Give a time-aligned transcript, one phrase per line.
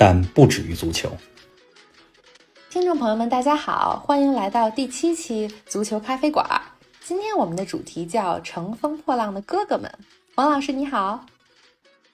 [0.00, 1.10] 但不止于足球。
[2.70, 6.46] 听众朋友们，大家好，欢迎来到第七期足球咖啡馆。
[7.04, 9.92] 今天我们的主题叫《乘风破浪的哥哥们》。
[10.36, 11.26] 王老师你好，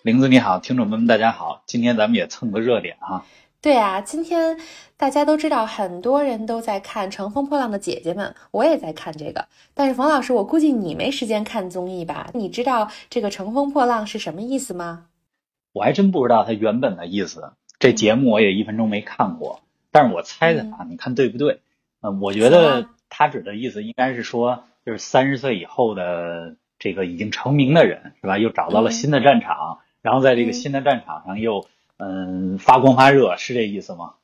[0.02, 1.62] 玲子你好，听众朋友们大家好。
[1.64, 3.24] 今天咱们也蹭个热点哈。
[3.60, 4.58] 对啊，今天
[4.96, 9.46] 大家都知道，很多人都在看《乘风破浪的姐姐们》，我也在看这个。
[9.74, 12.30] 但是冯老师，我估计你没时间看综艺吧？
[12.34, 15.04] 你知道这个“乘风破浪”是什么意思吗？
[15.74, 21.60] 我还真不知道它原本的意思，这节目我也一分钟没看过，但是我猜的啊，你看对不对？
[22.00, 28.38] 嗯，我觉得他指的意思应该是说，就是三十岁以后的这个已经成名的人，是吧？
[28.38, 31.66] 又找到了新的战场，然后在这个新的战场上又
[31.98, 34.14] 嗯发光发热，是这意思吗？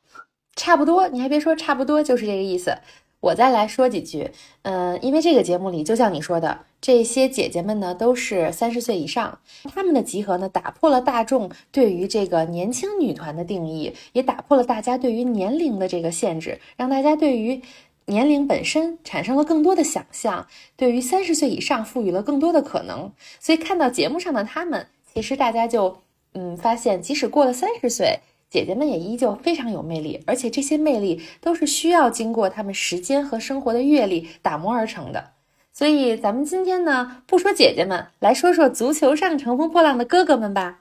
[0.55, 2.79] 差不多，你还别说，差不多就是这个意思。
[3.23, 4.29] 我再来说几句，
[4.63, 9.39] 嗯，因为这个节目里，就像你说的，这些姐姐们呢都是三十岁以上，
[9.73, 17.63] 她们的集合呢打破了大众对于这个年轻女团的定义，也打破了大家对于年龄的这个限制，让大家对于
[18.07, 20.45] 年龄本身产生了更多的想象，
[20.77, 23.13] 对于三十岁以上赋予了更多的可能。
[23.39, 24.85] 所以看到节目上的她们，
[25.15, 25.97] 其实大家就
[26.35, 28.19] 嗯发现，即使过了三十岁。
[28.53, 35.31] 姐姐们也依旧非常有魅力，而且这些魅力都是需要经过她们时间和生活的阅历打磨而成的。
[35.73, 40.81] 所以，咱们今天呢，不说姐姐们，来说说足球上乘风破浪的哥哥们吧。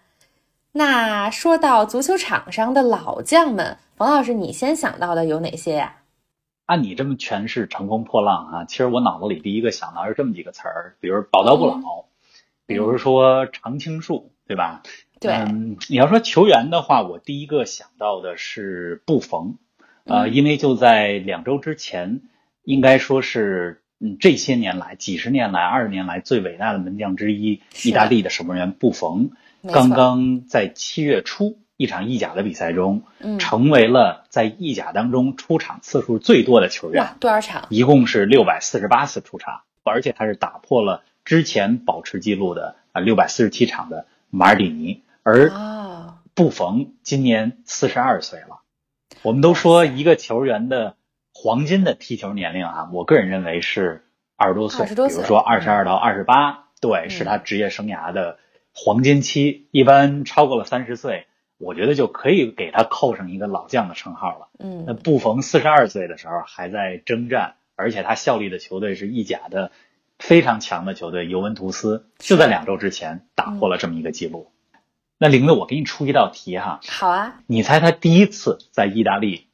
[0.73, 5.95] 那说到足球场上的老将们，冯老师，你先想到的有哪些呀？
[6.65, 11.79] 按你这么诠释乘风破浪啊，其实我脑子里第一个想到是这么几个词儿，比如宝刀不老，
[12.65, 14.83] 比如说常青树，对吧？
[15.29, 19.57] 嗯，你要说球员的话，我第一个想到的是布冯，
[20.05, 22.21] 呃，因为就在两周之前，
[22.63, 29.29] 应该说是嗯这些年来几十年来二十年来最伟大的门将之一，意大利的守门员布冯，
[29.71, 33.03] 刚刚在七月初一场意甲的比赛中，
[33.37, 37.13] 成为了在意甲当中出场次数最多的球员。
[37.19, 37.67] 多少场？
[37.69, 45.03] 一共是六百四十八次出场，而且他是打破了之前保持记录的啊六百四十七场的马尔蒂尼。
[45.23, 45.51] 而
[46.33, 48.61] 布冯今年四十二岁了，
[49.21, 50.95] 我们都说一个球员的
[51.33, 54.05] 黄金的踢球年龄啊，我个人认为是
[54.35, 58.39] 二十多岁，比如说二十二到二十八，对，是他职业生涯的
[58.73, 59.67] 黄金期。
[59.71, 61.27] 一般超过了三十岁，
[61.57, 64.47] 我觉得就可以给他扣上一个老将的称号了。
[64.57, 69.71] 嗯，那布冯四十二岁的时候还在征战，而且他效力的球队是意甲的
[70.17, 74.51] 非常强的球队尤文图斯，就在两周之前打破了这么一个记录。
[75.23, 76.79] 那玲子，我给你出一道题哈。
[76.87, 77.43] 好啊。
[77.45, 79.49] 你猜他第一次在意大利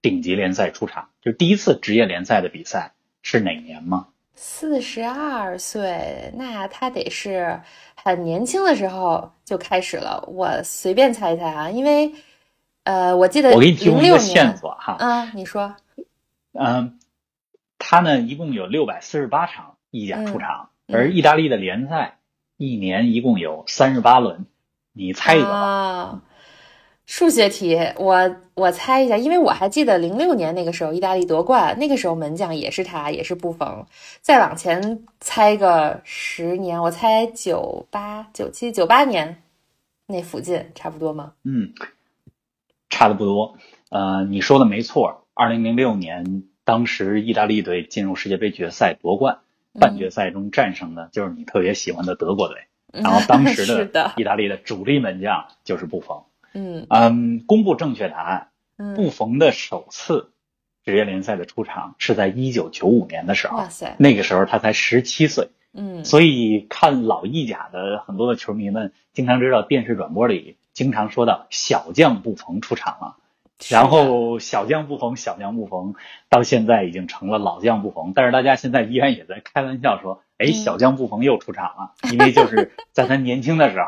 [0.00, 4.08] 顶级联赛出场，就是第一次职业联赛的比赛是哪年吗？
[4.34, 7.60] 四十二岁，那他得是
[7.94, 10.24] 很年轻的时候就开始了。
[10.28, 12.14] 我随便猜一猜啊，因为
[12.84, 14.96] 呃，我记得我给你提供一个线索哈。
[14.98, 15.76] 嗯，你说。
[16.52, 16.98] 嗯，
[17.78, 22.16] 他呢一共有六百四十八场意甲出场，而意大利的联赛
[22.56, 24.46] 一年一共有三十八轮。
[24.92, 26.22] 你猜一个啊？
[27.04, 33.86] 数学题，我我猜一下，因为我还记得零六年那个时候意大利夺冠，那个时候门将也是他，也是布冯。
[34.20, 39.42] 再往前猜个十年，我猜九八、九七、九八年
[40.06, 41.32] 那附近，差不多吗？
[41.42, 41.72] 嗯，
[42.88, 43.58] 差的不多。
[43.90, 49.40] 呃，你说的没错，二零零六年当时意大利队进入世界杯决赛夺冠，
[49.78, 52.58] 半决赛中战胜的就是你特别喜欢的德国队。
[52.92, 56.24] 然后当时的 意大利的主力门将就是布冯。
[56.54, 58.48] 嗯嗯，公布正确答案。
[58.94, 60.32] 布冯的首次
[60.84, 63.56] 职业联赛的出场是在一九九五年的时候。
[63.56, 63.96] 哇塞！
[63.98, 65.48] 那个时候他才十七岁。
[65.72, 73.16] 嗯，所以看老意甲的很多的球迷们，经常知道电视转播里经常说到小将布冯出场了。
[73.70, 75.94] 然后小将布冯，小将布冯，
[76.28, 78.12] 到现在已经成了老将布冯。
[78.14, 80.22] 但是大家现在依然也在开玩笑说。
[80.42, 83.86] 哎，小将布冯又出场了， 因为就是在他年轻的时候，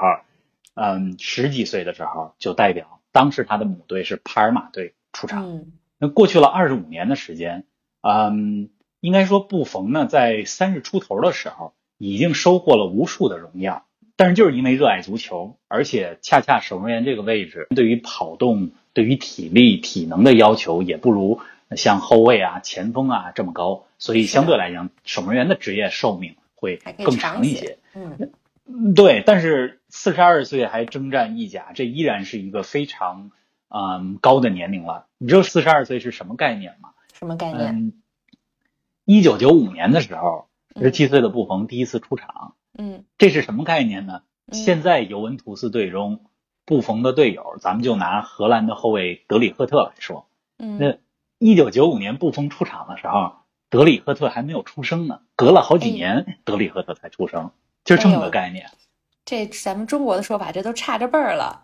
[0.75, 5.65] 嗯，十几岁的时候就代表当时他的母队是帕尔马队出场。
[5.99, 7.65] 那过去了二十五年的时间，
[8.03, 8.71] 嗯，
[9.01, 13.85] 应该说布冯呢在三十出头的时候已经收获了无数的荣耀，
[14.17, 21.41] 但是就是因为热爱足球，而且恰恰守门员这个位置对于跑动、对于体力、体能的要求也不如
[21.77, 27.79] 像后卫啊、前锋啊这么高，所以相对来讲，守门员的职业寿命会更长一些。
[27.95, 29.23] 嗯，对。
[29.25, 33.31] 但是四十二岁还征战意甲，这依然是一个非常
[33.69, 35.07] 嗯高的年龄了。
[35.19, 36.91] 你知道四十二岁是什么概念吗？
[37.13, 37.93] 什么概念？
[39.05, 40.49] 一九九五年的时候，
[40.81, 42.55] 十七岁的布冯第一次出场。
[42.77, 44.23] 嗯，这是什么概念呢？
[44.51, 46.25] 现在尤文图斯队中
[46.65, 50.27] 布冯的队友，咱们就拿荷兰的后卫德里赫特来说。
[50.59, 50.99] 嗯，那
[51.39, 53.37] 一九九五年布冯出场的时候，
[53.75, 57.51] 德里赫特还没有出生呢，隔了好几年，德里赫特才出生，
[57.85, 58.71] 就这么个概念。
[59.25, 61.63] 这咱们中国的说法，这都差着辈儿了。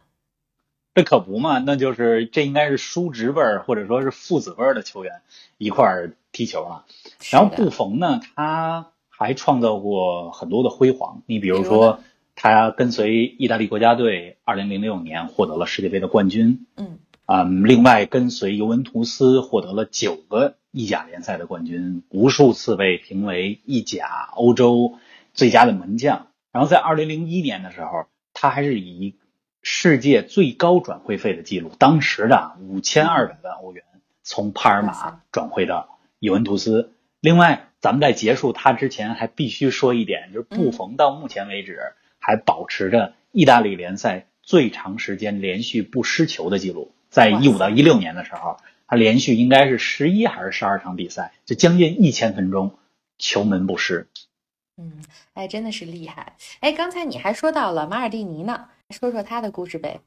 [0.92, 5.22] 这可不嘛，那就是这应该是叔侄辈儿或者说是父子辈儿的球员
[5.56, 6.84] 一块儿踢球了。
[7.30, 8.88] 然后布冯呢，他。
[9.22, 12.00] 还创造过很多的辉煌，你比如说，
[12.34, 16.64] 他跟随意大利国家队，二零零六年获得了世界杯的冠军。
[16.76, 24.99] 嗯，啊，另外跟随尤文图斯获得了九个意甲联赛的冠军，无数次被评为意甲欧洲
[25.34, 26.28] 最佳的门将。
[26.52, 29.17] 然后在二零零一年的时候，他还是以
[29.62, 33.84] 世界最高转会费的记录，当时的五千二百万欧元，
[34.22, 36.93] 从帕尔马转会到尤文图斯。
[37.20, 37.67] 另外。
[37.81, 41.78] 咱们在结束他之前，还必须说一点，就是布冯到目前为止
[42.19, 46.93] 还保持着意大利联赛最长时间连续不失球的记录。
[47.08, 48.58] 在一五到一六年的时候，
[48.90, 52.76] 他连续应该是十一还是十二场比赛，就将近一千分钟
[53.16, 54.08] 球门不失。
[54.76, 56.34] 嗯，哎，真的是厉害。
[56.58, 60.00] 哎，刚才你还说到了马尔蒂尼呢，说说他的故事呗。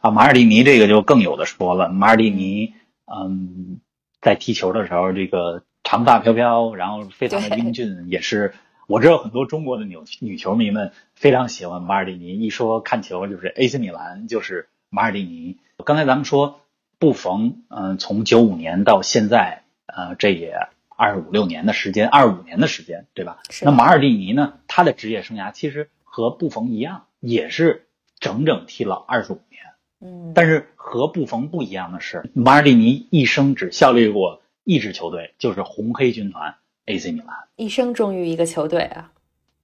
[0.00, 1.88] 啊，马尔蒂尼这个就更有的说了。
[1.88, 2.74] 马尔蒂尼，
[3.06, 3.80] 嗯，
[4.20, 5.62] 在踢球的时候，这个。
[5.88, 8.54] 长发飘飘，然后非常的英俊，也是
[8.88, 12.40] 我知道很多中国的女女球迷们非常喜欢马尔蒂尼。
[12.40, 15.58] 一说看球就是 AC 米兰，就是马尔蒂尼。
[15.84, 16.60] 刚才咱们说
[16.98, 20.54] 布冯，嗯，从九五年到现在，呃，这也
[20.88, 23.38] 二五六年的时间，二五年的时间，对吧？
[23.62, 24.54] 那马尔蒂尼呢？
[24.66, 27.86] 他的职业生涯其实和布冯一样，也是
[28.18, 29.62] 整整踢了二十五年。
[30.00, 34.42] 嗯，但是和布冯不一样的是，马尔蒂尼一生只效力过。
[34.68, 36.56] 一支球队就是红黑军团
[36.86, 39.12] AC 米兰，一生忠于一个球队啊。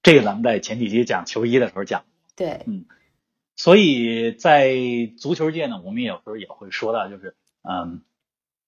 [0.01, 2.05] 这个咱们在前几集讲球衣的时候讲。
[2.37, 2.85] 对，嗯，
[3.63, 4.75] 所以在
[5.17, 8.01] 足球界呢，我们有时候也会说到，就是嗯，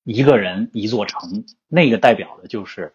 [0.05, 2.93] 一个人一座城，那个代表的就是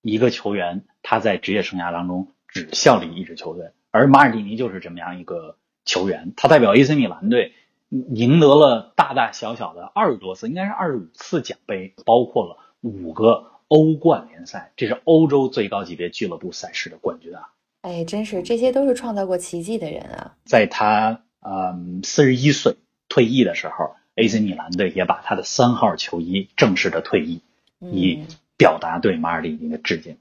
[0.00, 7.52] 一个球员他在职业生涯当中只效力一支球队，而马尔蒂尼就是这么样一个球员，他代表 AC 米兰队。
[7.90, 17.50] 赢得了大大小小的二十多次，应该是二十五次奖杯，包括了五个欧冠联赛，这是欧洲最高级别俱乐部赛事的冠军啊！
[17.82, 20.34] 哎，真是这些都是创造过奇迹的人啊！
[20.44, 22.76] 在他嗯四十一岁
[23.08, 27.40] 退役的时候，AC 米兰队也把他的三号球衣正式的退役，
[27.80, 28.24] 以
[28.56, 30.18] 表达对马尔蒂尼的致敬。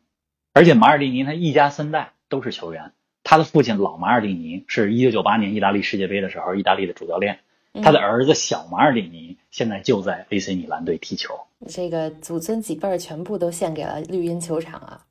[0.54, 2.94] 而且马尔蒂尼他一家三代都是球员，
[3.24, 7.40] 他的父亲老马尔蒂尼是一九九八年意大利世界杯的时候意大利的主教练。
[7.84, 15.06] 他的儿子小马尔蒂尼现在就在 AC 米兰队踢球，这个祖孙几辈儿全部都献给了绿茵球场啊！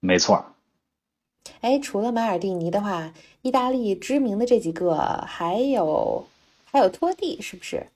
[0.00, 0.53] 没错。
[1.64, 6.26] 哎，除了马尔蒂尼的话，意大利知名的这几个还有
[6.70, 7.86] 还有托蒂，是不是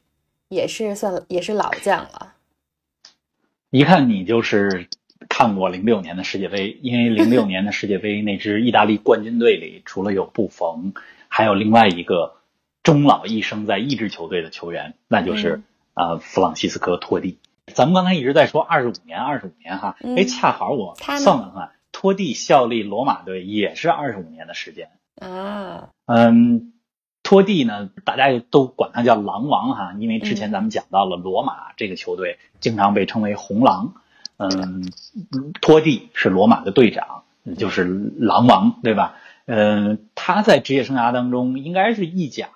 [0.49, 2.33] 也是算也是老将了？
[3.69, 4.88] 一看你就是
[5.28, 10.95] 看过零六年的世界杯，因为零六年的世界杯那支意大利冠军队里，除了有布冯，
[11.28, 12.37] 还有另外一个。
[12.85, 15.61] 终老一生在一支球队的球员，那就是
[15.93, 17.37] 呃弗朗西斯科托蒂。
[17.66, 24.90] 咱们刚才一直在说二十五年，二十五年哈，哎，恰好我算了算，托蒂效力罗马队也是二十五年的时间
[25.21, 25.88] 啊。
[26.07, 26.73] 嗯，
[27.25, 33.95] 托蒂呢，大家都管他叫狼王哈，因为之前咱们讲到了罗马这个球队经常被称为红狼。
[34.37, 34.93] 嗯，
[35.61, 37.25] 托蒂是罗马的队长，
[37.57, 37.83] 就是
[38.17, 39.17] 狼王，对吧？
[39.47, 42.50] 嗯，他在职业生涯当中应该是意甲。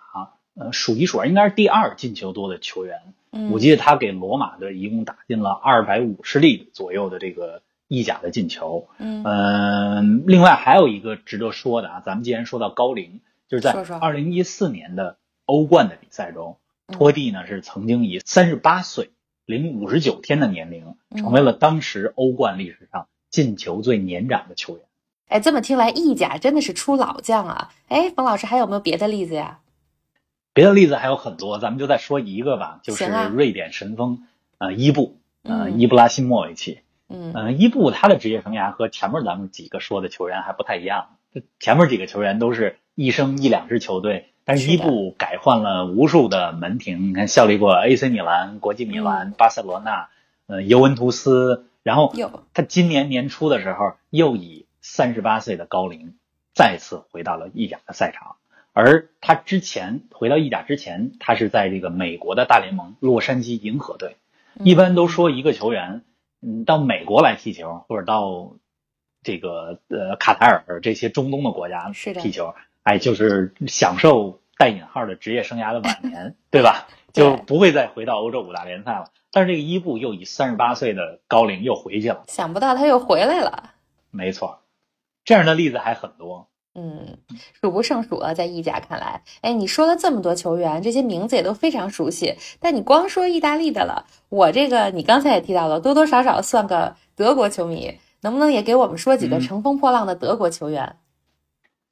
[0.54, 3.00] 呃，数一数二，应该是第二进球多的球员。
[3.32, 7.60] 嗯，我记得他给罗马队一共打进了二百五十粒左右的这个
[7.92, 8.88] 意甲的进球。
[8.96, 16.56] 嗯，另外还有一个值得说的啊，咱们既然说到高龄，就是在二零一四年的欧冠的比赛中，
[16.88, 19.10] 托蒂呢是曾经以三十八岁
[19.44, 24.86] 零五十九天的年龄，成为了当时欧冠历史上进球最年长的球员。
[25.28, 27.70] 哎，这么听来，意甲真的是出老将啊！
[27.88, 29.60] 哎，冯老师还有没有别的例子呀？
[30.54, 34.26] 别的例子还有很多，咱们就再说一个吧，就是瑞典神锋，
[34.58, 36.80] 呃，伊布，呃，伊布拉辛莫维奇，
[37.12, 41.16] 嗯，伊布他的职业生涯和前面咱们几个说的球员还不太一样，
[41.60, 47.10] 前面几个球员都是一生一两支球队，但是伊布改换了无数的门庭。
[47.10, 50.08] 你看，效力过 AC 米兰、国际米兰、巴塞罗那、
[50.46, 52.12] 呃尤文图斯，然后
[52.54, 56.14] 他今年年初的时候又以三十八岁的高龄
[56.54, 58.36] 再次回到了意甲的赛场。
[58.74, 64.16] 而他之前回到意甲之前，他是在这个美国的大联盟洛杉矶银河队。
[64.62, 66.02] 一般都说一个球员，
[66.42, 68.56] 嗯，到美国来踢球，或者到
[69.22, 76.88] 这个呃卡塔尔这些中东的国家踢球，哎，就是享受带引号的职业生涯的晚年， 对吧？
[77.12, 79.10] 就不会再回到欧洲五大联赛了。
[79.30, 83.74] 但是这个伊布又以三十八岁的高龄又回去了，想不到他又回来了。
[84.10, 84.60] 没错，
[85.24, 86.48] 这样的例子还很多。
[86.74, 87.18] 嗯，
[87.60, 92.36] 数不胜数了，在意甲看来，哎，你说了这么多球员，这些名字也都非常熟悉。
[92.60, 100.96] 但你光说意大利的了，我这个你刚才也提到了，多多少少算个德国球迷，能不能也给我们说几个乘风破浪的德国球员？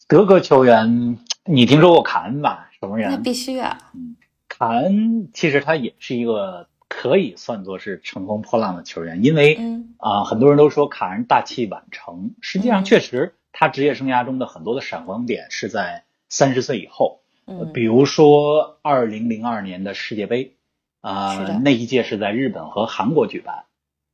[0.09, 2.71] 德国球员，你听说过卡恩吧？
[2.81, 3.11] 什么人？
[3.11, 3.77] 那必须啊。
[3.95, 4.17] 嗯，
[4.49, 9.61] 卡恩其实他也是一个可以算作是乘风破浪的球员，因为
[9.99, 13.35] 啊，很多人都说卡恩大器晚成，实际上确实。
[13.53, 20.55] 他职业生涯中的很多的闪光点是在三十岁以后，嗯，比如说二零零二年的世界杯，
[21.01, 23.65] 啊，那一届是在日本和韩国举办。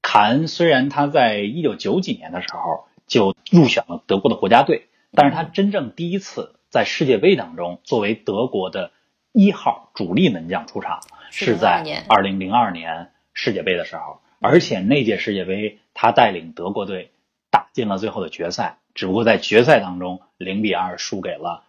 [0.02, 8.92] 卡恩虽然他在一九九几年的时候就入选了德国的国家队，但是他真正第一次在世界杯当中作为德国的
[9.32, 11.00] 一号主力门将出场，
[11.30, 17.10] 是在二零零二年世界杯的时候，而且那届世界杯他带领德国队
[17.50, 18.78] 打进了最后的决赛。
[18.96, 21.64] 只不过在决赛当中，零比二输给了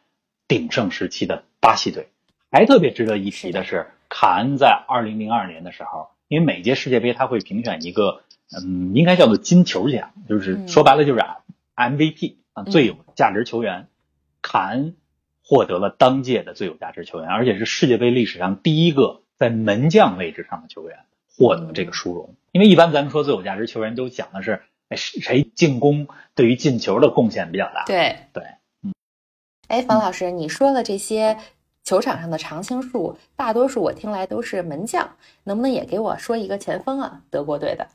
[0.48, 2.08] 鼎盛时期的巴西队。
[2.50, 8.22] 还特别值得一提的是，卡恩在二零零二年的时候，因为每届世界杯他会评选一个，
[8.58, 11.24] 嗯，应该叫做金球奖，就是说白了就是
[11.76, 13.90] MVP 啊，最有价值球员。
[14.42, 14.96] 卡恩
[15.44, 21.00] 获得了当届的最有价值球员，而且是世界杯历史上第一个在门将位置上的球员
[21.36, 22.36] 获得这个殊荣。
[22.54, 24.62] 因为一般咱们说最有价值球员都讲的是。
[24.90, 27.84] 哎，谁进攻对于进球的贡献比较大？
[27.86, 28.44] 对对，
[28.84, 28.94] 嗯。
[29.68, 31.38] 哎，冯老师，你说的这些
[31.84, 37.22] 球场上的常青树，大多数我听来都是门将，能不能也给我说一个前锋啊？
[37.30, 37.88] 德国队的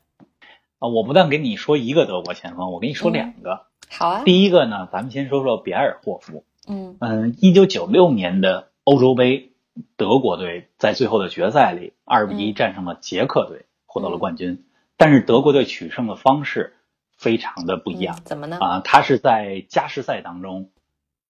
[0.80, 3.66] 啊，我不但给你说一个德国前锋，我给你说两个。
[3.88, 4.22] 好啊。
[4.24, 6.44] 第一个呢，咱们先说说比埃尔霍夫。
[6.68, 9.52] 嗯嗯，一九九六年的欧洲杯，
[9.96, 14.66] 德国队在最后的决赛里二比一战胜了捷克队，获得了冠军。
[14.98, 16.74] 但是德国队取胜的方式。
[17.22, 18.58] 非常的不一样，怎么呢？
[18.60, 20.70] 啊，他是在加时赛当中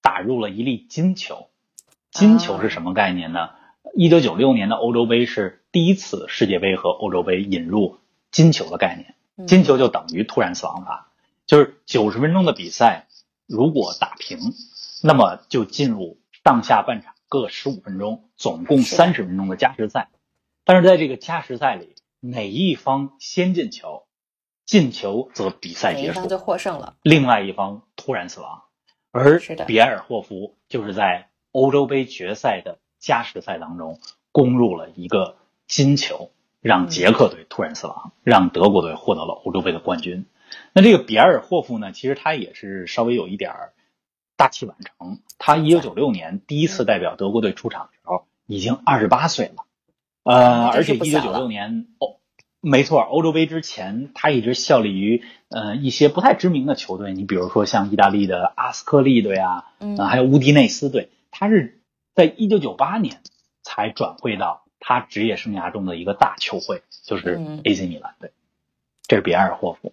[0.00, 1.50] 打入了一粒金球。
[2.10, 3.50] 金球是什么概念呢？
[3.94, 7.98] 一九九六年的欧洲杯是第一次世界杯和欧洲杯引入
[8.30, 9.14] 金球的概念。
[9.46, 11.12] 金球就等于突然死亡法，
[11.46, 13.06] 就是九十分钟的比赛，
[13.46, 14.38] 如果打平，
[15.02, 20.08] 那么就进入上下半场各十五分钟，总共三十分钟的加时赛。
[20.64, 24.04] 但是在这个加时赛里，哪一方先进球？
[24.64, 26.94] 进球则比赛结束，就获胜了。
[27.02, 28.62] 另外一方突然死亡，
[29.10, 33.98] 而比埃尔霍夫就是在欧洲杯决赛的加时赛当中
[34.30, 40.26] 攻入了一个金球，让捷克队突然死亡，让德国队获得了欧洲杯的冠军。
[40.72, 43.52] 那这个比埃尔霍夫呢，其实他也是稍微有一点
[44.36, 45.18] 大器晚成。
[45.38, 49.64] 他一九九六年第一次代表德国队出场的时候已经二十八岁了，
[50.22, 52.16] 呃，而且一九九六年哦。
[52.64, 57.12] 没错，欧洲杯之前，他一直效力于呃一些不太知名的球队。
[57.12, 61.10] 你比如说像意大利的阿斯科利队啊，嗯，还有乌迪内斯队。
[61.32, 61.80] 他是
[62.14, 63.20] 在一九九八年
[63.64, 68.30] 才转会到他职业生涯中的一个大球会，就是 AC 米兰队。
[69.08, 69.92] 这是比埃尔霍夫。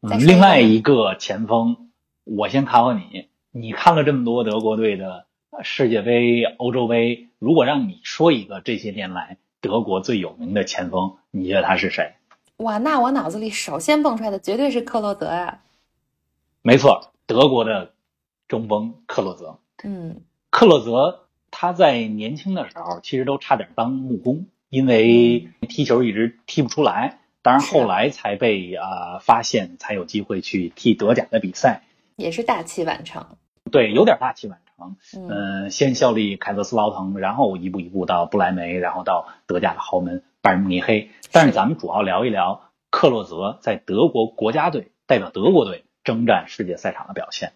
[0.00, 1.90] 嗯，另外一个前锋，
[2.24, 5.26] 我先考考你，你看了这么多德国队的
[5.62, 9.36] 世界杯、欧洲杯，如果让你说一个这些年来。
[9.66, 12.14] 德国最有名的前锋，你觉得他是谁？
[12.58, 15.58] 哇，那我脑子里首先蹦出来的绝对是克洛泽啊。
[16.62, 17.92] 没错，德国的
[18.46, 19.58] 中锋克洛泽。
[19.82, 27.18] 嗯，克洛泽他在年轻的时候其实都差点当木工，因为踢球一直踢不出来。
[27.42, 31.82] 当然后来才被啊发现，才有机会去踢德甲的比赛。
[32.16, 33.24] 也是大器晚成。
[33.70, 34.58] 对，有点大器晚。
[35.28, 41.10] 嗯，先效力凯泽斯劳滕，然后一步一步到不莱梅，然后到德甲的豪门拜仁慕尼黑。
[41.32, 47.52] 但是咱们主要聊一聊克洛泽在德国国家队代表德国队征战世界赛场的表现。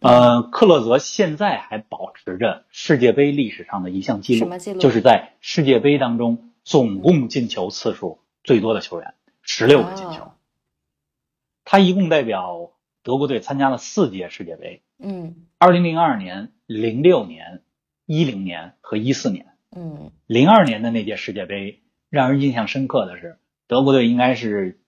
[0.00, 4.48] 呃，克洛泽现在还保持着世界杯历史上的一项记录，
[4.78, 10.30] 就是在世界杯当中总共进球次数最多的球员，十六个进球。
[11.64, 12.70] 他一共代表
[13.02, 14.82] 德国队参加了四届世界杯。
[15.00, 17.62] 嗯，二零零二年、零六年、
[18.06, 19.46] 一零年和一四年。
[19.74, 24.80] 嗯，零二年的那届世界杯让人印象深刻的是，德国队应该是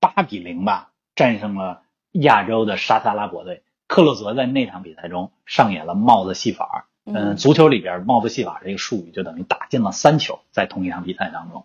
[0.00, 1.82] 八比零吧战胜了
[2.12, 3.62] 亚洲的沙特阿拉伯队。
[3.86, 6.88] 克洛泽在那场比赛中上演了帽子戏法。
[7.04, 11.64] 嗯，足球里边帽子戏法这个术语就等于打进了三球，在同一场比赛当中。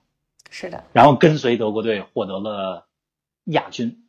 [0.51, 0.83] 是的。
[0.93, 2.85] 然后跟随德国队获得了
[3.45, 4.03] 亚军。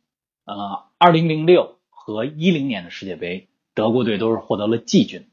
[0.45, 5.29] 呃，二零零六和一零年的世界杯，德国队都是获得了季军。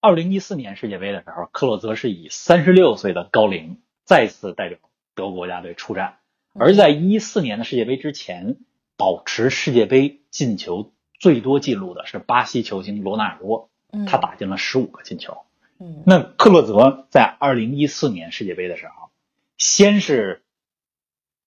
[0.00, 4.78] 二零一四年世界杯的时候，克洛泽是以三十六岁的高龄再次代表
[5.14, 6.18] 德国国家队出战。
[6.54, 8.56] 而在一四年的世界杯之前，
[8.96, 13.70] 保持世界杯进球最多纪录的是巴西球星罗纳尔多，
[14.06, 15.38] 他打进了十五个进球。
[15.78, 19.10] 嗯，那克洛泽在二零一四年世界杯的时候，
[19.56, 20.42] 先是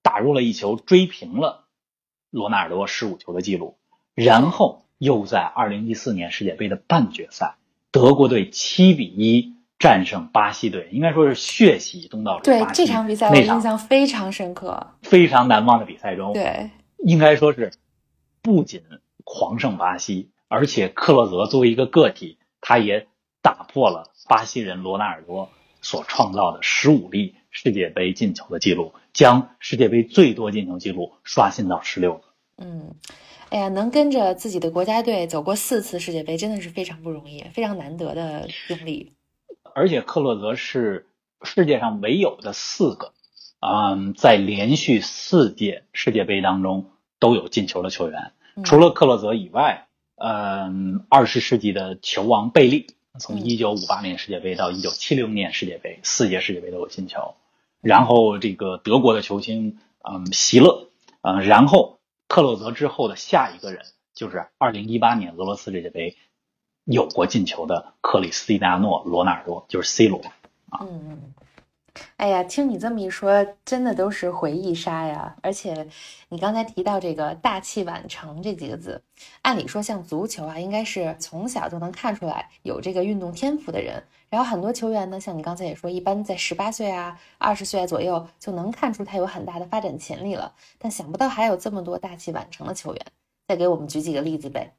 [0.02, 1.66] 打入了一球，追平了
[2.30, 3.78] 罗纳尔多十五球的记录，
[4.14, 7.56] 然后又在二零一四年世界杯的半决赛。
[7.92, 12.46] 德国队七比一战胜巴西队，应该说是血洗东道主。
[12.46, 17.72] 对这场比赛，我印象非常深刻，非常难忘的比赛中，对，应该说是
[18.42, 18.82] 不仅
[19.24, 23.08] 狂胜巴西，而且克洛泽作为一个个体，他也
[23.42, 25.50] 打破了巴西人罗纳尔多
[25.82, 32.24] 所创造的十五粒世界杯进球的记录，将世界杯最多进球记录刷新到十六个。
[32.58, 32.96] 嗯。
[33.50, 39.14] 哎呀，能跟着自己的国家队走过四次世界杯，真的是非常不容易，非常难得的经历。
[39.74, 41.08] 而且克洛泽是
[41.44, 43.14] 世界上唯有的四个，
[43.62, 48.32] 嗯，在连续四届世界杯当中都有进球的球员。
[48.64, 49.88] 除了克洛泽以外，
[50.18, 52.88] 嗯，二十世纪的球王贝利，
[53.20, 57.36] 从一九五八年世界杯到一九七零年世界杯，四届世界杯都有进球。
[57.82, 60.90] 然后这个德国的球星，嗯，席勒，
[61.22, 61.95] 嗯，然后。
[62.28, 66.16] 克洛泽之后的下一个人就是二零一八年俄罗斯世界杯
[66.84, 70.22] 有过进球的克里斯蒂亚诺·罗纳尔多，就是 C 罗。
[70.82, 71.34] 嗯嗯。
[72.18, 75.34] 哎呀，听你这么一说，真的都是回忆杀呀！
[75.42, 75.88] 而且
[76.28, 79.02] 你刚才提到这个“大器晚成”这几个字，
[79.44, 84.04] 按理说像足球啊，应该是从小就能看出来有这个运动天赋的人。
[84.36, 90.52] 然后很多球员呢，像你刚才也说，一般在十八岁啊、二十岁左右就能看出他有很大的发展潜力了。
[90.78, 93.06] 但想不到还有这么多大器晚成的球员，
[93.48, 94.74] 再给我们举几个例子呗。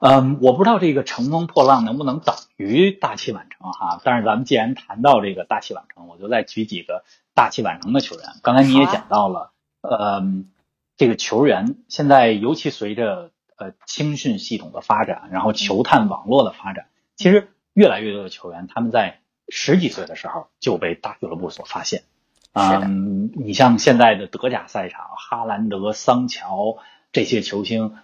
[0.00, 4.00] 嗯，我不知道这个乘风破浪能不能等于大器晚成哈。
[4.02, 8.24] 但是咱们既然谈到这个大器晚成，我就再举几个大器晚成的球员。
[8.42, 10.20] 刚才你也讲到了，呃，
[10.96, 22.02] 这个球员现在尤其随着呃青训系统的发展，然后球探网络的发展，其实越来越多的球员他们在十几岁的时候就被大俱乐部所发现。
[22.52, 26.78] 嗯，你像现在的德甲赛场，哈兰德、桑乔
[27.12, 27.96] 这些球星。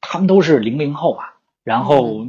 [0.00, 2.24] 他们都是零零后啊，然后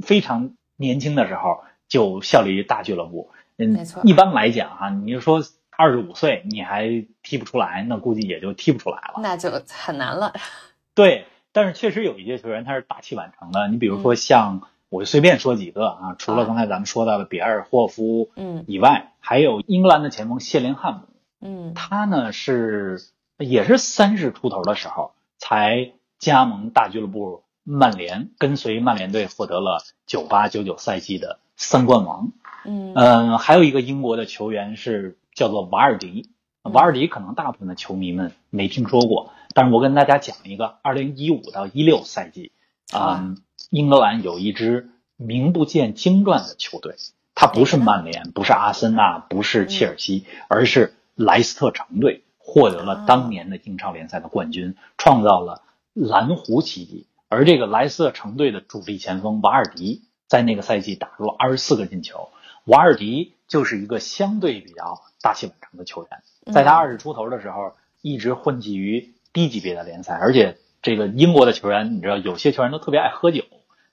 [0.00, 3.30] 非常年轻的时候就效力于大俱乐部。
[3.56, 4.02] 嗯，没错。
[4.04, 9.14] 一般来讲啊，你就说二十五岁你还踢不出来，那估计也就踢不出来了。
[9.22, 10.34] 那就很难了。
[10.94, 13.66] 对，但是确实有一些球员他是大器晚成的。
[13.68, 21.00] 你比如说像，我就随便说几个啊，除了刚才咱们说到的比尔霍夫，嗯，以外，还有英格兰的前锋谢林汉姆，
[21.40, 23.02] 嗯，他呢是
[23.38, 25.92] 也是三十出头的时候才。
[26.16, 32.32] 加盟大俱乐部曼联，跟随曼联队获得了九八九九赛季的三冠王。
[32.64, 36.30] 嗯嗯，还有一个英国的球员是叫做瓦尔迪，
[36.62, 42.52] 瓦尔迪可能大部分的球迷们没听说过，但是我跟大家讲一个，二零一五到一六赛季，
[42.94, 43.42] 嗯，
[43.74, 46.94] 英格兰有一支名不见经传的球队，
[47.34, 55.62] 它不是曼联，不是阿森纳，不是切尔西，而是莱斯特城队，获得了当年的英超联赛的冠军，创造了。
[55.92, 62.28] 蓝湖奇迹，而这个莱斯特城队的主力前锋瓦尔迪在那个赛季打入了二十四个进球。
[62.66, 73.42] 瓦尔迪就是一个相对比较大器晚成的球员，在他二十出头的时候，一直混迹于低级别的联赛，而且这个英国的球员，你知道有些球员都特别爱喝酒，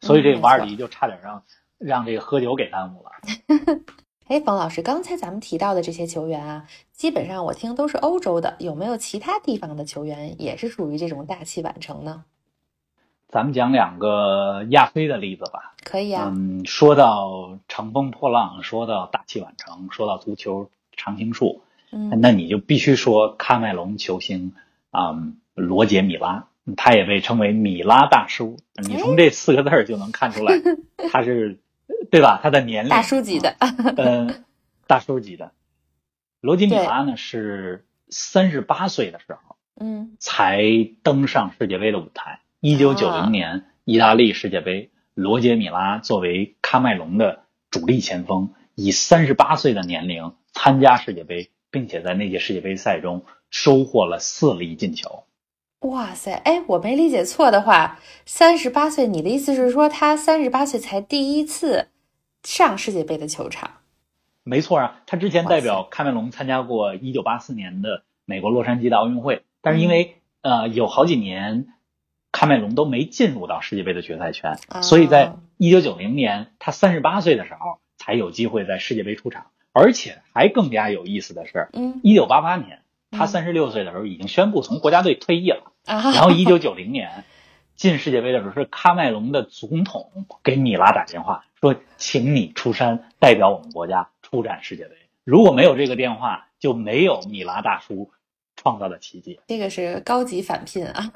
[0.01, 1.43] 所以这个瓦尔迪就差点让
[1.77, 3.11] 让这个喝酒给耽误了。
[4.27, 12.23] 哎，冯老师，刚才咱们提到的这些球员啊，基本上我听都是欧洲的，有没有其他地方的球员也是属于这种大器晚成呢？
[13.27, 15.75] 咱们讲两个亚非的例子吧。
[15.83, 16.31] 可以啊。
[16.33, 21.61] 嗯，说到乘风破浪，说到大器晚成，说到足球常青树，
[21.91, 24.53] 嗯，那你就必须说喀麦隆球星
[24.91, 25.13] 啊，
[25.55, 26.47] 罗杰米拉，
[26.77, 28.57] 他也被称为米拉大叔。
[28.87, 30.53] 你从这四个字就能看出来，
[31.11, 31.59] 他是。
[32.09, 32.39] 对吧？
[32.41, 33.55] 他的年龄大叔级的，
[33.97, 34.43] 嗯，
[34.87, 35.51] 大叔级的。
[36.41, 40.63] 罗杰米拉呢是三十八岁的时候，嗯，才
[41.03, 42.39] 登上世界杯的舞台。
[42.59, 55.23] 一九九零年意大利世界杯，罗杰·米拉作为喀麦隆的主力前锋，以三十八岁的年龄参加世界杯，并且在那届世界杯赛中收获了四粒进球。
[55.81, 56.31] 哇塞！
[56.31, 61.87] 哎，我没理解错的话，三十八岁，你的意思是说他三十八岁才第一次
[62.43, 63.71] 上世界杯的球场？
[64.43, 71.67] 没错啊，他之前代表喀麦隆参加过一九八四年的美国洛杉矶的奥运会，但是因为呃有好几年
[72.31, 79.47] 喀麦隆都没进入到世界杯的决赛圈，所以在一九九零年他三十八岁的时候才有机会在世界杯出场。
[79.73, 85.71] 而且还更加有意思的是，嗯，一九八八年他三十六岁的时候已经宣布从国家队退役了。
[85.85, 87.25] 然后，一九九零年
[87.75, 98.11] 进世界杯的时候，是喀麦隆的总统给米拉打电话说：“请你出山代表我们国家出战世界杯。”如果没有这个电话，就没有米拉大叔
[98.55, 99.39] 创造的奇迹。
[99.47, 101.11] 这个是高级返聘啊，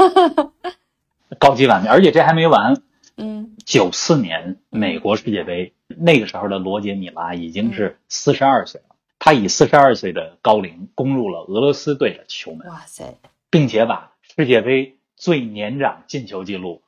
[1.39, 2.81] 高级返聘，而且这还没完。
[3.17, 8.94] 嗯，九四年美国世界杯那个时候的罗杰·米拉已经是四十二岁了，
[9.25, 12.67] 他以四十二岁的高龄攻入了俄罗斯队的球门。
[12.67, 13.15] 哇塞，
[13.49, 14.11] 并且把。
[14.37, 16.83] 世界杯最年长进球记录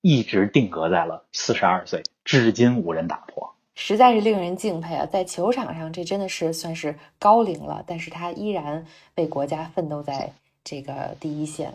[0.00, 5.06] 一直定格在了四十二岁，至今无人打破，实在是令人敬佩啊！
[5.06, 10.32] 在球场上，这真的是算是高龄了，但是他依然为国家奋斗在
[10.64, 11.74] 这个第一线。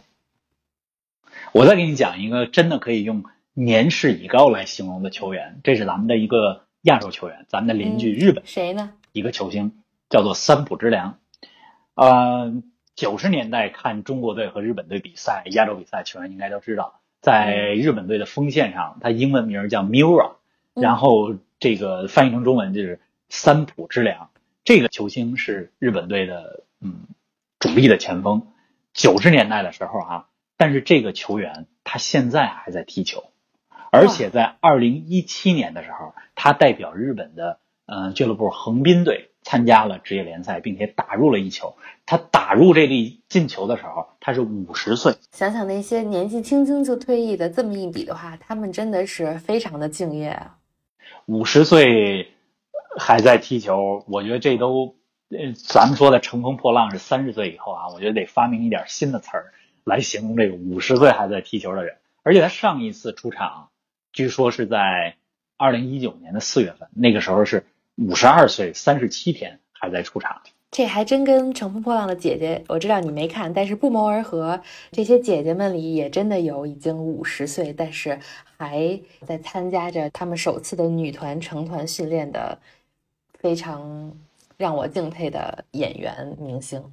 [1.54, 8.92] 我再给你讲一个真的可以用年事已高来形容的球员，这是咱们的一个亚洲球员，咱们的邻居日本，谁呢？
[9.14, 9.84] 一个球星
[10.16, 11.20] 叫做三浦之良，
[11.96, 12.64] 呃。
[12.96, 20.36] 九十年代看中国队和日本队比赛，亚洲比赛，球员应该都知道，在日本队的锋线上，他英文名叫 Mura，
[20.74, 24.30] 然后这个翻译成中文就是三浦之良。
[24.64, 27.02] 这个球星是日本队的嗯
[27.60, 28.48] 主力的前锋。
[28.94, 33.26] 九十年代的时候啊，但是这个球员他现在还在踢球，
[33.92, 39.32] 而且在二零一七年的时候，他代表日本的嗯俱乐部横滨队。
[39.46, 41.76] 参加了职业联赛，并且打入了一球。
[42.08, 45.14] 他打入这粒进球的时候，他是五十岁。
[45.32, 50.58] 想想那些年纪轻轻就退役的，这么一比的话，他们真的是非常的敬业啊。
[51.28, 52.28] 五十岁
[53.00, 54.96] 还在踢球，我觉得这都，
[55.30, 59.54] 呃，咱们说的乘风破浪是三十岁以后啊，我觉得得发明一点新的词儿
[59.84, 61.98] 来形容这个五十岁还在踢球的人。
[62.24, 63.70] 而且他上一次出场，
[64.12, 65.16] 据说是在
[65.56, 67.64] 二零一九年的四月份，那个时候是。
[67.98, 74.62] 五十二岁三十七天还在出场，这还真跟《乘风破浪的姐姐》，我知道你没看，但是不谋而合。
[74.92, 78.20] 这些姐姐们里也真的有已经五十岁，但是
[78.58, 82.60] 还在参加着他们首次的女团成团训练的
[83.40, 84.12] 非常
[84.58, 86.84] 让我敬佩的演员明星。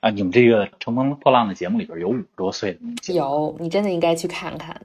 [0.00, 4.78] 啊，你们这个《乘风破浪的》节目里边有五十多岁的明星，有，你真的应该去看看。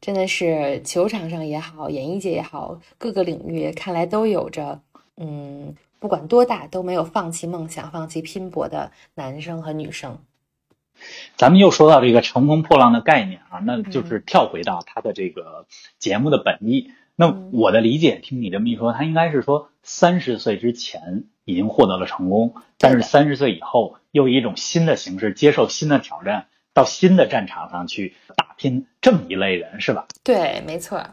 [0.00, 4.80] 真的是球场上也好，演艺界也好，各个领域看来都有着，
[5.16, 10.18] 嗯，不管多大都没有放弃梦想、放弃拼搏的男生和女生。
[11.36, 15.66] 咱们又说到这个乘风破浪的概念啊，那就是跳回到他的这个
[15.98, 16.92] 节目的本意。
[17.14, 26.46] 那我的理解，听你这么一说，他应该是说三十岁之前已经获得了成功，但是三十岁以后又以一种新的形式接受新的挑战。
[26.78, 30.06] 到新的战场上去打拼，这么一类人是吧？
[30.22, 31.04] 对，没错。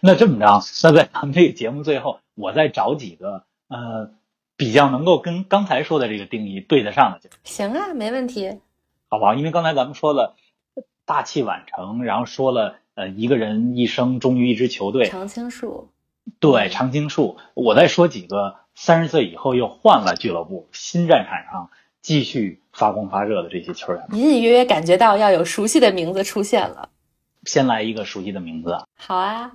[0.00, 4.12] 那这么着，那在咱们这个节目最后，我再找几个呃
[4.56, 7.28] 比较能够跟刚才说的这个定义对得上的。
[7.42, 8.60] 行啊，没问题。
[9.08, 9.34] 好不好？
[9.34, 10.36] 因为刚才咱们说了
[11.04, 15.88] 大器晚成，然后说了呃一个人一生忠于一支球队，常青树。
[16.38, 17.36] 对，常青树。
[17.54, 21.70] 我再说几个三十岁以后又换了俱乐部，新战场上。
[22.02, 26.90] 继续发光发热的这些球员，隐隐约约感觉到要有熟悉的名字出现了。
[27.44, 29.52] 先来一个熟悉的名字，好啊。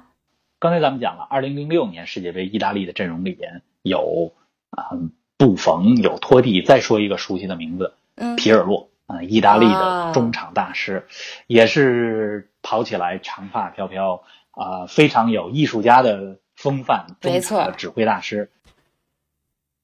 [0.60, 4.34] 刚才咱们讲了，二零零六年世界杯，意大利的阵容里边有
[4.72, 4.98] 啊
[5.38, 6.62] 布冯，有托蒂。
[6.62, 7.94] 再说一个熟悉的名字，
[8.38, 11.06] 皮尔洛啊，意大利的中场大师，
[11.46, 18.50] 也是跑起来长发飘飘啊，非常有艺术家的风范，没错，指挥大师。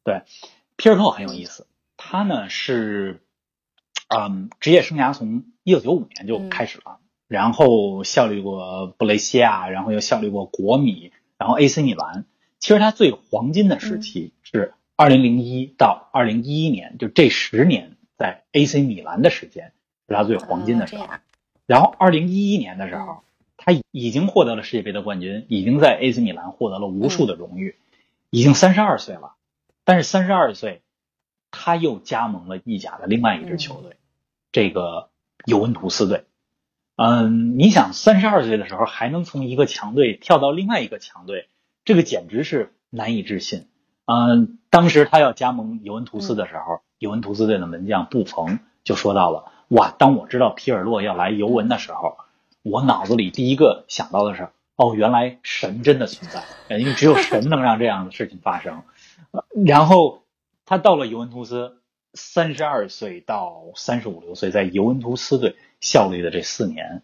[0.04, 0.23] 对，
[0.76, 1.67] 皮尔洛很有意思。
[2.06, 3.22] 他呢是，
[4.10, 12.26] 嗯，职业生涯从一九九五年就开始了，然后效力过布雷西亚，然后又效力过国米，然后 AC 米兰。
[12.60, 19.72] 其实他最黄金的时期是二零零一到二零一一年，就这十年在 AC 米兰的时间
[20.10, 21.08] 是他最黄金的时候。
[21.66, 23.24] 然后二零一一年的时候，
[23.56, 27.78] 他已经获得了世界杯的冠军，已经在 AC 米兰获得了无数的荣誉，
[28.30, 29.36] 已经三十二岁了。
[29.86, 30.82] 但是三十二岁。
[31.54, 33.96] 他又加盟了意甲的另外一支球队，
[34.52, 35.10] 这个
[35.46, 36.26] 尤文图斯队。
[36.96, 41.48] 嗯，你想三十二岁的时候还能从一个强队跳到另外一个强队，
[41.86, 43.68] 这个简直是难以置信。
[44.06, 52.18] 嗯，当时他要加盟尤文图斯的时候，尤文图斯队的门将布冯就说到了：“哇，当我知道皮尔洛要来尤文的时候，
[52.63, 56.44] 我脑子里第一个想到的是，哦，原来神真的存在，
[56.78, 58.82] 因为只有神能让这样的事情发生。”
[59.66, 60.22] 然后
[60.65, 61.80] 他到了尤文图斯。
[62.15, 67.02] 三十二岁到三十五六岁，在尤文图斯队效力的这四年，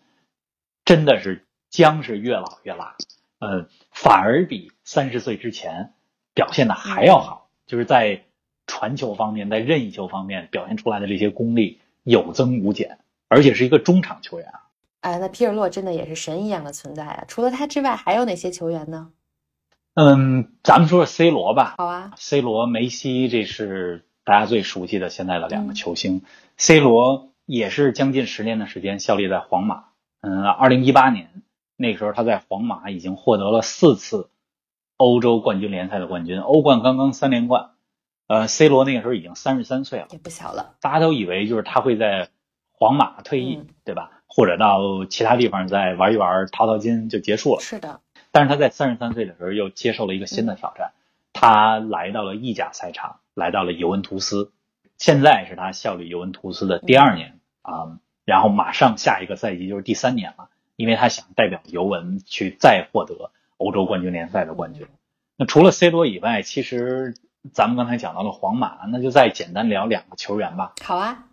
[0.86, 2.96] 真的是姜是越老越辣，
[3.40, 5.94] 呃，反而比三十岁之前
[6.36, 8.24] 表现的还要好，就是在
[8.68, 14.70] 传球方面，在任意球方面表现出来的这些功力有增无减，而且是一个中场球员啊。
[15.00, 17.26] 哎，那皮尔洛真的也是神一样的存在啊！
[17.28, 19.12] 除了他之外，还有哪些球员呢？
[20.02, 21.76] 嗯，咱们说说 C 罗吧。
[21.78, 24.06] 好啊，C 罗、梅西，这是。
[24.26, 26.22] 大家最熟悉的现在的两个球星
[26.56, 29.86] ，C 罗也是将近十年的时间效力在皇马。
[30.22, 31.42] 嗯，二零一八年
[31.76, 34.30] 那个时候他在皇马已经获得了四次
[34.98, 37.72] 欧洲冠军联赛的冠军，欧冠刚刚三连冠。
[38.28, 40.76] 呃，C 罗那个时候已经三十三岁了，也不小了。
[40.80, 42.30] 大家都以为就是他会在
[42.72, 44.22] 皇马退役，对吧？
[44.28, 47.62] 或者到其他地方再玩一玩，淘淘金就结束了。
[47.62, 48.00] 是的。
[48.32, 50.92] 但是他在三十三岁的时候又接受了一个新的挑战，
[51.34, 53.20] 他来到了意甲赛场。
[53.36, 54.52] 来到了尤文图斯，
[54.98, 64.88] 现在是他效力尤文图斯的第二年啊，然后马上下一个赛季就是第三年了，因为他想代表尤文去再获得欧洲冠军联赛的冠军。
[65.38, 67.16] 那除了 C 罗以外，其实
[67.54, 70.74] 咱们刚才讲到了皇马，那就再简单聊两个球员吧。
[70.84, 71.24] 好啊，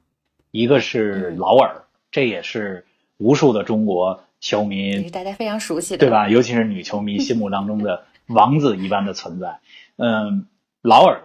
[0.53, 6.29] 一个是劳尔，这也是无数的中国球迷，大家非常熟悉的，对吧？
[6.29, 9.61] 尤其是女球迷心目当中的王子一般的存在。
[9.97, 10.47] 嗯，
[10.83, 11.23] 劳尔。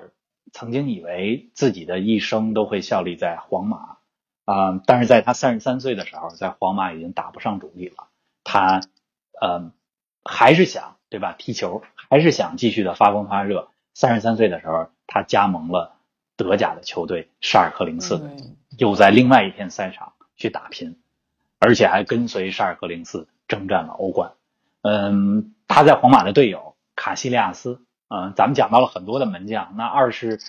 [0.54, 4.00] 曾经以为自己的一生都会效力在皇马，
[4.44, 8.10] 啊，但是在他三十三岁的时候，在皇马已经打不上主力了。
[8.44, 8.82] 他，
[9.42, 9.72] 嗯，
[10.26, 11.34] 还是想对吧？
[11.38, 13.70] 踢球还是想继续的发光发热。
[13.94, 15.96] 三十三岁的时候，他加盟了
[16.36, 18.28] 德甲的球队沙尔克零四队，
[18.78, 21.01] 又在另外一片赛场去打拼，
[21.62, 24.32] 而且还跟随沙尔克零四征战了欧冠。
[24.82, 27.82] 嗯，他在皇马的队友卡西利亚斯。
[28.10, 30.40] 嗯，咱们讲到了很多的门将，那二十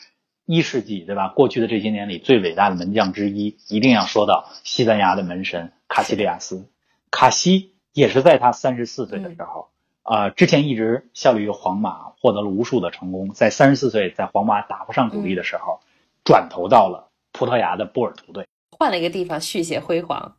[0.46, 1.28] 一世纪，对吧？
[1.28, 6.68] 过去的这些年里，最伟大的门将之一，一定要说到西班牙的门神卡西利亚斯。
[7.10, 9.68] 卡西也是在他三十四岁的时候，
[10.02, 13.30] 啊，之前一直效力于皇马，获得了无数的成功。
[13.30, 15.80] 在三十四岁，在皇马打不上主力的时候，
[16.24, 20.34] 转投到了葡萄牙的波尔图队，换了一个地方续写辉煌。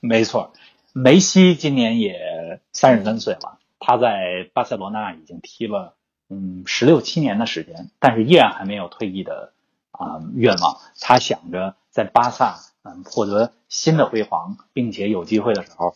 [0.00, 0.52] 没错，
[0.92, 5.94] 梅西今年也三十三岁了，他在巴塞罗那已经踢了。
[6.30, 9.54] 嗯，十六七年的时间，但是依然还没有退役的
[9.92, 10.76] 啊愿望。
[11.00, 15.94] 他想着在巴萨嗯获得新的辉煌，并且有机会的时候，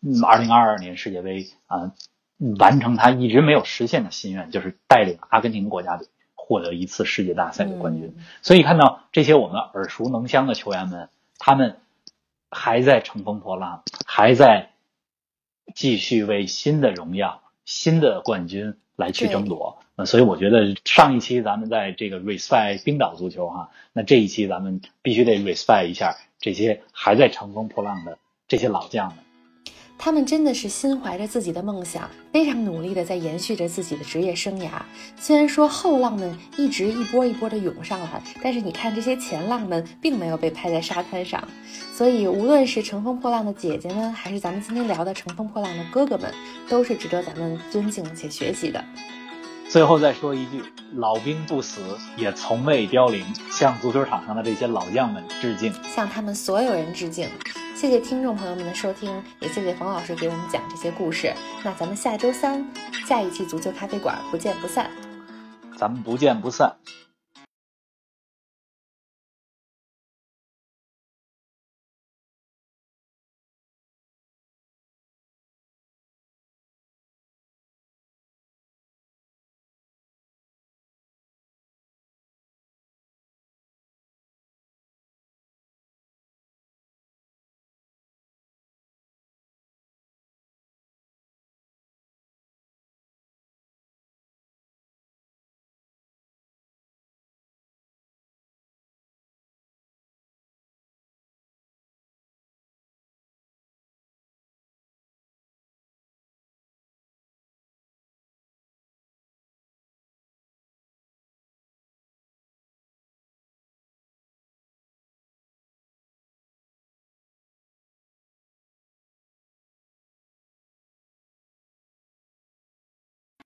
[0.00, 1.90] 嗯，二零二二年世界杯啊
[2.60, 8.16] 完成他一直没有实现的心愿，就是带领阿根廷国家队获得一次世界大赛的冠军。
[8.40, 11.78] 所以看到这些我们耳熟能详的球员们，他们
[12.52, 14.70] 还在乘风破浪，还在
[15.74, 18.76] 继续为新的荣耀、新的冠军。
[18.94, 29.24] 来去争夺，那，所以我觉得上一期咱们在这个 respect 冰岛足球哈，那这一期咱们必须得 respect 一下这些还在乘风破浪的这些老将们。
[29.98, 34.68] 他们真的是心怀着自己的梦想，非常努力的在延续着自己的职业生涯。
[35.16, 41.42] 虽然说后浪们一直一波一波的涌上来，但是你看这些前浪们并没有被拍在沙滩上。
[41.94, 46.32] 所以无论是乘风破浪的姐姐们，还是咱们今天聊的乘风破浪的哥哥们，
[46.68, 48.84] 都是值得咱们尊敬且学习的。
[49.68, 50.62] 最后再说一句，
[50.96, 51.80] 老兵不死，
[52.16, 53.24] 也从未凋零。
[53.50, 57.28] 向足球场上的这些老将们致敬，向他们所有人致敬。
[57.82, 61.34] 谢谢听众朋友们的收听，也谢谢冯老师给我们讲这些故事。
[61.64, 62.64] 那咱们下周三
[63.08, 64.88] 下一期足球咖啡馆不见不散，
[65.76, 66.76] 咱们不见不散。